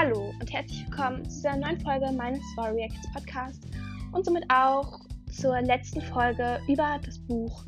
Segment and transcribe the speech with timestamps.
[0.00, 3.64] Hallo und herzlich willkommen zu dieser neuen Folge meines Story Reacts Podcast
[4.12, 5.00] und somit auch
[5.32, 7.64] zur letzten Folge über das Buch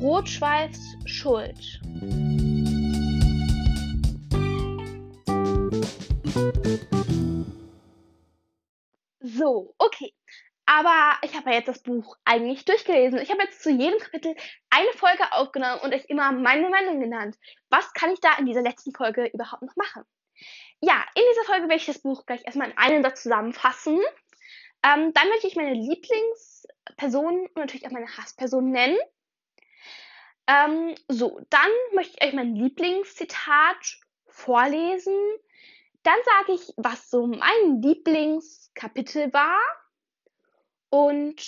[0.00, 1.58] Rotschweifs Schuld.
[9.20, 10.14] So, okay.
[10.64, 13.18] Aber ich habe ja jetzt das Buch eigentlich durchgelesen.
[13.18, 14.34] Ich habe jetzt zu jedem Kapitel
[14.70, 17.36] eine Folge aufgenommen und euch immer meine Meinung genannt.
[17.68, 20.06] Was kann ich da in dieser letzten Folge überhaupt noch machen?
[20.80, 24.00] Ja, in dieser Folge werde ich das Buch gleich erstmal in einen Satz zusammenfassen.
[24.82, 28.98] Ähm, dann möchte ich meine Lieblingspersonen und natürlich auch meine Hasspersonen nennen.
[30.46, 35.16] Ähm, so, dann möchte ich euch mein Lieblingszitat vorlesen.
[36.02, 39.58] Dann sage ich, was so mein Lieblingskapitel war.
[40.90, 41.42] Und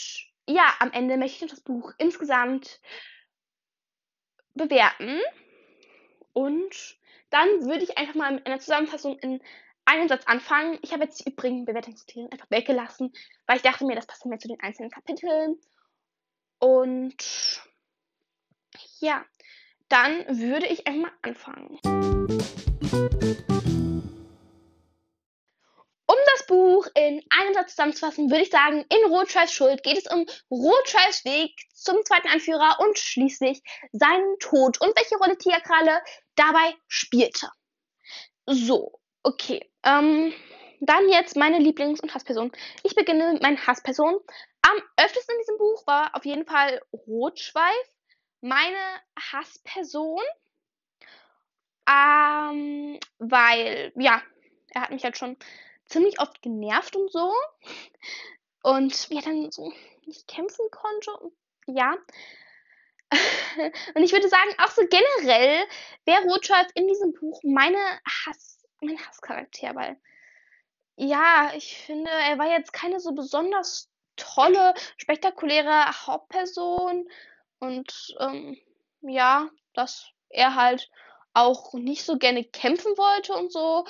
[0.49, 2.81] ja, am Ende möchte ich das Buch insgesamt
[4.55, 5.21] bewerten.
[6.33, 6.99] Und
[7.31, 9.41] dann würde ich einfach mal mit einer Zusammenfassung in
[9.85, 10.79] einem Satz anfangen.
[10.83, 13.13] Ich habe jetzt die übrigen Bewertungskriterien einfach weggelassen,
[13.47, 15.57] weil ich dachte mir, das passt mehr zu den einzelnen Kapiteln.
[16.59, 17.63] Und
[19.01, 19.25] ja,
[19.89, 21.79] dann würde ich einfach mal anfangen.
[26.49, 31.25] Buch in einem Satz zusammenzufassen, würde ich sagen, in Rotschreis Schuld geht es um Rotschreis
[31.25, 36.01] Weg zum zweiten Anführer und schließlich seinen Tod und welche Rolle Tigerkralle
[36.35, 37.49] dabei spielte.
[38.47, 39.71] So, okay.
[39.85, 40.33] Ähm,
[40.81, 42.51] dann jetzt meine Lieblings- und Hassperson.
[42.83, 44.19] Ich beginne mit meinen Hasspersonen.
[44.63, 47.93] Am öftesten in diesem Buch war auf jeden Fall Rotschweif
[48.41, 48.77] meine
[49.33, 50.23] Hassperson.
[51.89, 54.23] Ähm, weil, ja,
[54.71, 55.37] er hat mich halt schon
[55.89, 57.33] ziemlich oft genervt und so.
[58.63, 59.73] Und ja, dann so
[60.07, 61.33] nicht kämpfen konnte.
[61.67, 61.97] Ja.
[63.95, 65.67] und ich würde sagen, auch so generell
[66.05, 69.99] wäre Rotschweif in diesem Buch meine Hass, mein Hasscharakter, weil
[70.97, 77.09] ja, ich finde, er war jetzt keine so besonders tolle, spektakuläre Hauptperson.
[77.61, 78.59] Und ähm,
[79.03, 80.91] ja, dass er halt
[81.39, 83.85] auch nicht so gerne kämpfen wollte und so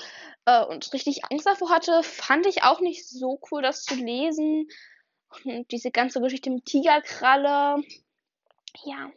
[0.44, 4.68] äh, und richtig Angst davor hatte, fand ich auch nicht so cool, das zu lesen.
[5.44, 7.82] Und diese ganze Geschichte mit Tigerkralle.
[8.84, 9.10] Ja.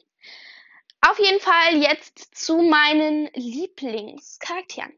[1.02, 4.94] Auf jeden Fall jetzt zu meinen Lieblingscharakteren.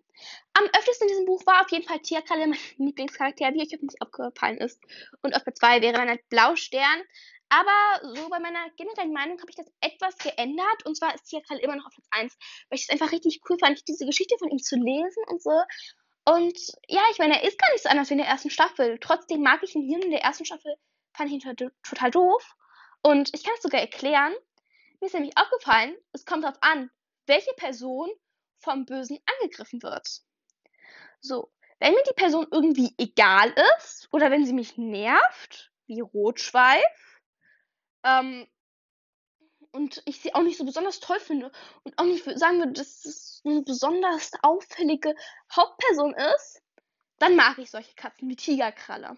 [0.54, 4.02] Am öftesten in diesem Buch war auf jeden Fall Tigerkralle mein Lieblingscharakter, wie euch nicht
[4.02, 4.82] aufgefallen ist.
[5.22, 7.02] Und auf der 2 wäre dann halt Blaustern.
[7.54, 10.86] Aber so bei meiner generellen Meinung habe ich das etwas geändert.
[10.86, 12.38] Und zwar ist Tigerkralle immer noch auf Platz 1,
[12.70, 15.62] weil ich es einfach richtig cool fand, diese Geschichte von ihm zu lesen und so.
[16.26, 18.98] Und ja, ich meine, er ist gar nicht so anders wie in der ersten Staffel.
[19.00, 20.76] Trotzdem mag ich ihn hier in der ersten Staffel,
[21.14, 22.56] fand ich ihn total doof.
[23.04, 24.34] Und ich kann es sogar erklären.
[25.00, 26.90] Mir ist nämlich aufgefallen, es kommt darauf an,
[27.28, 28.10] welche Person
[28.58, 30.08] vom Bösen angegriffen wird.
[31.22, 37.13] So, wenn mir die Person irgendwie egal ist oder wenn sie mich nervt, wie Rotschweif,
[38.04, 38.48] ähm,
[39.72, 41.52] und ich sie auch nicht so besonders toll finde
[41.84, 45.16] und auch nicht sagen würde, dass es eine besonders auffällige
[45.56, 46.62] Hauptperson ist,
[47.18, 49.18] dann mag ich solche Katzen wie Tigerkralle.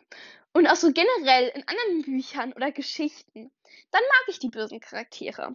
[0.54, 3.52] Und auch so generell in anderen Büchern oder Geschichten,
[3.92, 5.54] dann mag ich die bösen Charaktere.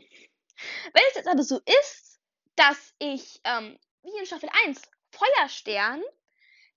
[0.92, 2.20] Wenn es jetzt aber so ist,
[2.56, 4.82] dass ich, ähm, wie in Staffel 1,
[5.12, 6.02] Feuerstern,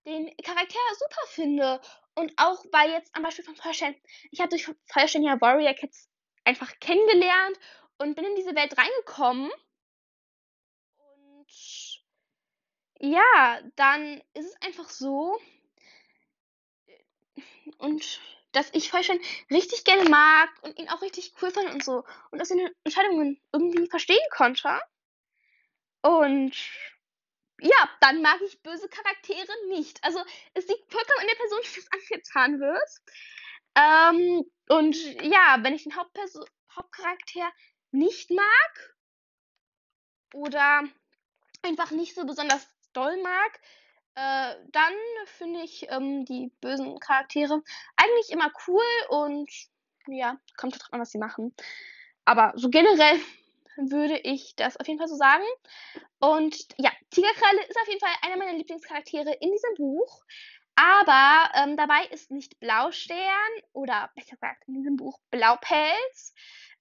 [0.05, 1.81] den Charakter super finde
[2.15, 3.95] und auch weil jetzt am Beispiel von Feuerstern,
[4.31, 6.09] ich habe durch Feuerstern ja Warrior Cats
[6.43, 7.59] einfach kennengelernt
[7.97, 9.51] und bin in diese Welt reingekommen.
[10.97, 12.03] Und
[12.99, 15.39] ja, dann ist es einfach so.
[17.77, 18.19] Und
[18.51, 22.03] dass ich Feuerstein richtig gerne mag und ihn auch richtig cool fand und so.
[22.31, 24.79] Und dass seine Entscheidungen irgendwie verstehen konnte.
[26.01, 26.55] Und
[27.59, 30.03] ja, dann mag ich böse Charaktere nicht.
[30.03, 30.23] Also
[30.53, 32.89] es liegt vollkommen an der Person, die das angetan wird.
[33.75, 36.45] Ähm, und ja, wenn ich den Hauptperson
[36.75, 37.51] Hauptcharakter
[37.91, 38.95] nicht mag
[40.33, 40.83] oder
[41.61, 43.59] einfach nicht so besonders doll mag,
[44.15, 44.93] äh, dann
[45.25, 47.63] finde ich ähm, die bösen Charaktere
[47.95, 49.49] eigentlich immer cool und
[50.07, 51.55] ja, kommt drauf an, was sie machen.
[52.25, 53.19] Aber so generell
[53.77, 55.43] würde ich das auf jeden Fall so sagen.
[56.19, 60.23] Und ja, Tigerkralle ist auf jeden Fall einer meiner Lieblingscharaktere in diesem Buch.
[60.75, 63.17] Aber ähm, dabei ist nicht Blaustern
[63.73, 66.33] oder besser gesagt in diesem Buch Blaupelz,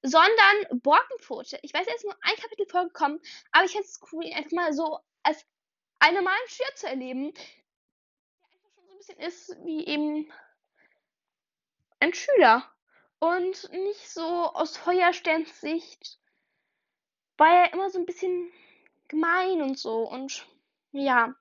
[0.02, 1.58] sondern Borkenpfote.
[1.62, 4.52] Ich weiß, er ist nur ein Kapitel vorgekommen, aber ich hätte es cool, ihn einfach
[4.52, 5.44] mal so als
[5.98, 10.32] eine normalen Schüler zu erleben, der einfach schon so ein bisschen ist wie eben
[12.00, 12.68] ein Schüler.
[13.18, 16.18] Und nicht so aus Feuersterns Sicht,
[17.36, 18.50] war er immer so ein bisschen
[19.06, 20.08] gemein und so.
[20.08, 20.46] Und
[20.90, 21.34] ja,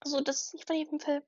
[0.00, 1.24] also das, ich fand jeden Fall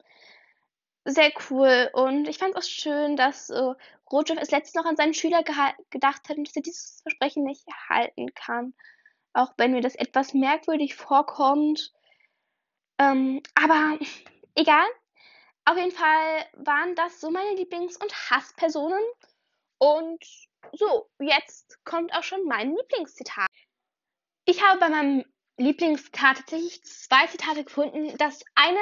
[1.05, 1.91] sehr cool.
[1.93, 3.75] Und ich fand es auch schön, dass äh,
[4.11, 5.43] Rotschef es letztens noch an seinen Schüler
[5.91, 8.75] gedacht hat und dass er dieses Versprechen nicht halten kann.
[9.32, 11.93] Auch wenn mir das etwas merkwürdig vorkommt.
[12.99, 13.99] Ähm, aber
[14.55, 14.87] egal.
[15.64, 19.05] Auf jeden Fall waren das so meine Lieblings- und Hasspersonen.
[19.79, 20.23] Und
[20.73, 23.47] so, jetzt kommt auch schon mein Lieblingszitat.
[24.44, 25.25] Ich habe bei meinem
[25.56, 28.17] Lieblingszitat tatsächlich zwei Zitate gefunden.
[28.19, 28.81] Das eine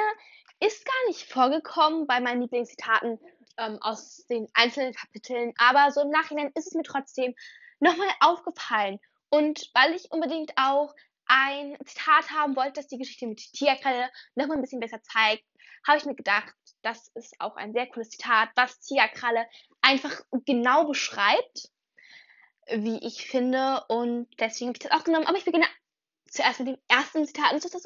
[0.59, 3.19] ist gar nicht vorgekommen bei meinen Lieblingszitaten
[3.57, 7.35] ähm, aus den einzelnen Kapiteln, aber so im Nachhinein ist es mir trotzdem
[7.79, 8.99] nochmal aufgefallen.
[9.29, 10.93] Und weil ich unbedingt auch
[11.27, 15.43] ein Zitat haben wollte, das die Geschichte mit Tigerkralle nochmal ein bisschen besser zeigt,
[15.87, 19.45] habe ich mir gedacht, das ist auch ein sehr cooles Zitat, was Tigerkralle
[19.81, 21.69] einfach genau beschreibt,
[22.67, 23.83] wie ich finde.
[23.87, 25.27] Und deswegen habe ich das auch genommen.
[25.27, 25.67] Aber ich beginne
[26.29, 27.53] zuerst mit dem ersten Zitat.
[27.53, 27.85] Und das ist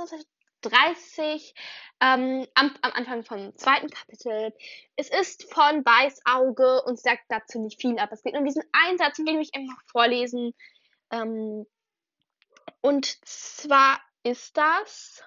[0.63, 1.53] 30
[2.01, 4.53] ähm, am, am, Anfang vom zweiten Kapitel.
[4.95, 9.17] Es ist von Weißauge und sagt dazu nicht viel, aber es geht um diesen Einsatz,
[9.17, 10.53] den will ich einfach vorlesen.
[11.11, 11.65] Ähm,
[12.81, 15.23] und zwar ist das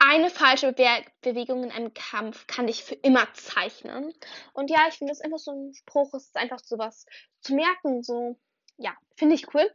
[0.00, 0.88] eine falsche Be
[1.20, 4.12] Bewegung in einem Kampf kann dich für immer zeichnen.
[4.54, 7.06] Und ja, ich finde das einfach so ein Spruch, es ist einfach sowas
[7.42, 8.38] zu merken, so,
[8.78, 9.70] ja, finde ich cool.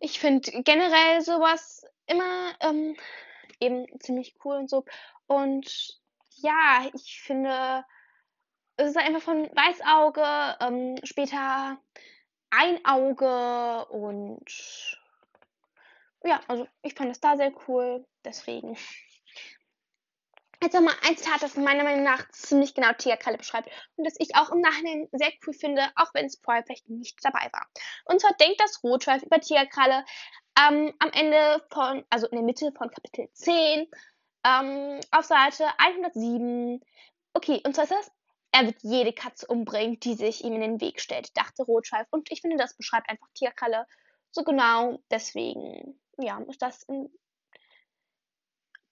[0.00, 2.96] Ich finde generell sowas immer ähm,
[3.60, 4.84] eben ziemlich cool und so.
[5.26, 6.00] Und
[6.36, 7.84] ja, ich finde,
[8.76, 11.78] es ist einfach von Weißauge, ähm, später
[12.50, 14.98] ein Auge und
[16.24, 18.76] ja, also ich fand es da sehr cool, deswegen.
[20.62, 24.36] Jetzt nochmal ein Zitat, das meiner Meinung nach ziemlich genau Tigerkralle beschreibt und das ich
[24.36, 27.66] auch im Nachhinein sehr cool finde, auch wenn es vorher vielleicht nicht dabei war.
[28.04, 30.04] Und zwar denkt das Rotschweif über Tigerkralle
[30.58, 33.88] ähm, am Ende von, also in der Mitte von Kapitel 10,
[34.44, 36.80] ähm, auf Seite 107.
[37.34, 38.10] Okay, und zwar ist das,
[38.52, 42.06] er wird jede Katze umbringen, die sich ihm in den Weg stellt, dachte Rotschweif.
[42.10, 43.86] Und ich finde, das beschreibt einfach Tigerkralle
[44.32, 44.98] so genau.
[45.10, 47.10] Deswegen, ja, ist das in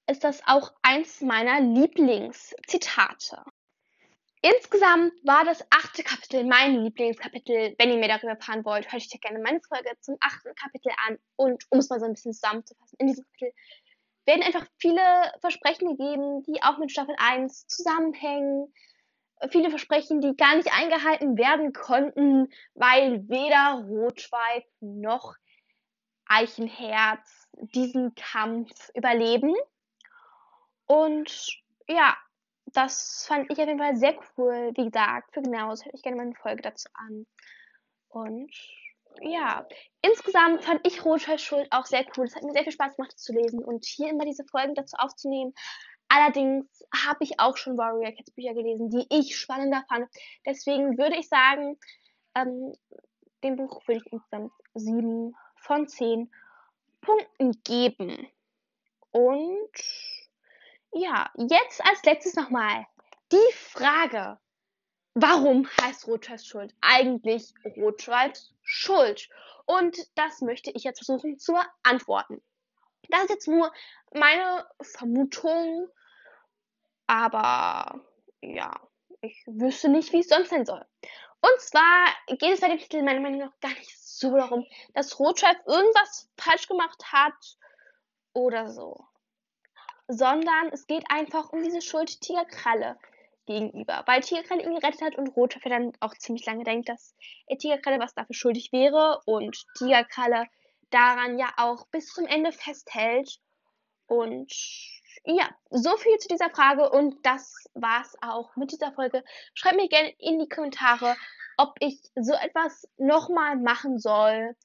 [0.09, 3.45] ist das auch eins meiner Lieblingszitate.
[4.57, 7.75] Insgesamt war das achte Kapitel mein Lieblingskapitel.
[7.77, 11.19] Wenn ihr mehr darüber erfahren wollt, hört euch gerne meine Folge zum achten Kapitel an.
[11.37, 13.53] Und um es mal so ein bisschen zusammenzufassen, in diesem Kapitel
[14.25, 15.03] werden einfach viele
[15.41, 18.73] Versprechen gegeben, die auch mit Staffel 1 zusammenhängen.
[19.51, 25.35] Viele Versprechen, die gar nicht eingehalten werden konnten, weil weder Rotschweif noch
[26.25, 29.55] Eichenherz diesen Kampf überleben.
[30.87, 32.17] Und ja,
[32.73, 34.73] das fand ich auf jeden Fall sehr cool.
[34.77, 37.27] Wie gesagt, für genaues hätte ich gerne mal eine Folge dazu an.
[38.09, 38.51] Und
[39.21, 39.67] ja,
[40.03, 42.27] insgesamt fand ich Rotscheiß Schuld auch sehr cool.
[42.27, 44.75] Es hat mir sehr viel Spaß gemacht, das zu lesen und hier immer diese Folgen
[44.75, 45.55] dazu aufzunehmen.
[46.09, 46.67] Allerdings
[47.05, 50.09] habe ich auch schon Warrior Cats Bücher gelesen, die ich spannender fand.
[50.47, 51.79] Deswegen würde ich sagen,
[52.35, 52.73] ähm,
[53.45, 56.31] dem Buch würde ich insgesamt 7 von 10
[57.01, 58.27] Punkten geben.
[59.11, 59.71] Und
[60.93, 62.87] ja, jetzt als letztes nochmal
[63.33, 64.39] die Frage.
[65.15, 69.29] Warum heißt Rotschweifs Schuld eigentlich Rotschweifs Schuld?
[69.67, 72.43] Und das möchte ich jetzt versuchen zu beantworten.
[73.09, 73.73] Das ist jetzt nur
[74.13, 75.89] meine Vermutung,
[77.07, 78.01] aber
[78.41, 78.81] ja,
[79.21, 80.85] ich wüsste nicht, wie es sonst sein soll.
[81.41, 85.19] Und zwar geht es bei dem Titel meiner Meinung nach gar nicht so darum, dass
[85.19, 87.59] Rotschweif irgendwas falsch gemacht hat
[88.33, 89.05] oder so
[90.09, 92.99] sondern es geht einfach um diese Schuld Tigerkralle
[93.47, 94.03] gegenüber.
[94.07, 97.15] Weil Tigerkralle ihn gerettet hat und Rotschopf dann auch ziemlich lange denkt, dass
[97.47, 100.47] er Tigerkralle was dafür schuldig wäre und Tigerkralle
[100.91, 103.39] daran ja auch bis zum Ende festhält.
[104.07, 104.51] Und
[105.25, 109.23] ja, so viel zu dieser Frage und das war's auch mit dieser Folge.
[109.55, 111.17] Schreibt mir gerne in die Kommentare,
[111.59, 114.57] ob ich so etwas nochmal machen soll.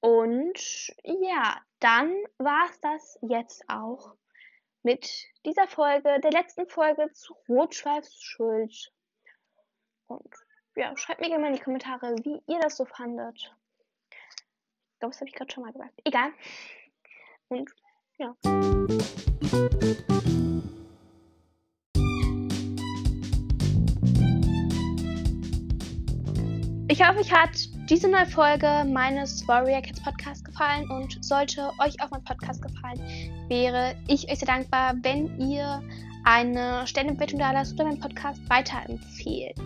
[0.00, 4.14] Und ja, dann war's das jetzt auch
[4.84, 8.92] mit dieser Folge, der letzten Folge zu Rotschweifs Schuld.
[10.06, 10.34] Und
[10.76, 13.56] ja, schreibt mir gerne mal in die Kommentare, wie ihr das so fandet.
[14.10, 16.00] Ich glaube, das habe ich gerade schon mal gesagt.
[16.04, 16.32] Egal.
[17.48, 17.70] Und
[18.18, 18.36] ja.
[26.88, 32.00] Ich hoffe, euch hat diese neue Folge meines Warrior Cats Podcast gefallen und sollte euch
[32.00, 32.98] auch mein Podcast gefallen,
[33.48, 35.82] wäre ich euch sehr dankbar, wenn ihr
[36.24, 39.60] eine Stellenbewertung da lasst oder meinen Podcast weiterempfehlt.